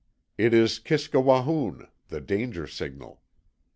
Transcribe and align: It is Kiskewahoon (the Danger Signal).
It 0.35 0.51
is 0.55 0.79
Kiskewahoon 0.79 1.87
(the 2.07 2.21
Danger 2.21 2.65
Signal). 2.65 3.21